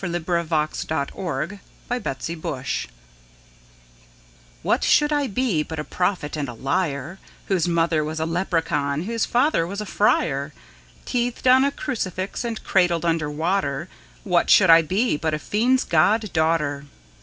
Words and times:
The 0.03 0.07
Singing 0.07 1.15
Woman 1.15 1.57
from 1.85 2.01
the 2.01 2.35
Wood's 2.35 2.69
Edge 2.71 2.89
WHAT 4.63 4.83
should 4.83 5.13
I 5.13 5.27
be 5.27 5.61
but 5.61 5.77
a 5.77 5.83
prophet 5.83 6.35
and 6.35 6.49
a 6.49 6.53
liar, 6.55 7.19
Whose 7.45 7.67
mother 7.67 8.03
was 8.03 8.19
a 8.19 8.25
leprechaun, 8.25 9.03
whose 9.03 9.27
father 9.27 9.67
was 9.67 9.79
a 9.79 9.85
friar? 9.85 10.53
Teethed 11.05 11.45
on 11.45 11.63
a 11.63 11.69
crucifix 11.71 12.43
and 12.43 12.63
cradled 12.63 13.05
under 13.05 13.29
water, 13.29 13.89
What 14.23 14.49
should 14.49 14.71
I 14.71 14.81
be 14.81 15.17
but 15.17 15.35
a 15.35 15.37
fiend's 15.37 15.83
god 15.83 16.33
daughter? 16.33 16.85